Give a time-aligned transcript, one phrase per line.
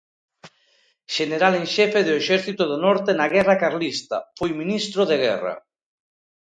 [1.15, 5.55] Xeneral en xefe do Exército do Norte na Guerra Carlista, foi ministro de Guerra.